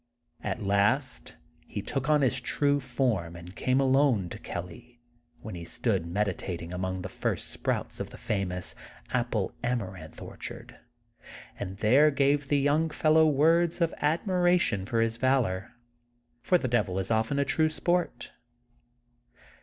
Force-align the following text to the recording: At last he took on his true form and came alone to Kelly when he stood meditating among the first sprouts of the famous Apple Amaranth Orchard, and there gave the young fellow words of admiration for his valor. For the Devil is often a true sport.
At 0.41 0.63
last 0.63 1.35
he 1.67 1.83
took 1.83 2.09
on 2.09 2.21
his 2.21 2.41
true 2.41 2.79
form 2.79 3.35
and 3.35 3.55
came 3.55 3.79
alone 3.79 4.29
to 4.29 4.39
Kelly 4.39 4.99
when 5.41 5.53
he 5.53 5.63
stood 5.63 6.07
meditating 6.07 6.73
among 6.73 7.03
the 7.03 7.07
first 7.07 7.49
sprouts 7.51 7.99
of 7.99 8.09
the 8.09 8.17
famous 8.17 8.73
Apple 9.11 9.53
Amaranth 9.63 10.19
Orchard, 10.19 10.79
and 11.59 11.77
there 11.77 12.09
gave 12.09 12.47
the 12.47 12.57
young 12.57 12.89
fellow 12.89 13.27
words 13.27 13.79
of 13.79 13.93
admiration 14.01 14.87
for 14.87 15.01
his 15.01 15.17
valor. 15.17 15.69
For 16.41 16.57
the 16.57 16.67
Devil 16.67 16.97
is 16.97 17.11
often 17.11 17.37
a 17.37 17.45
true 17.45 17.69
sport. 17.69 18.31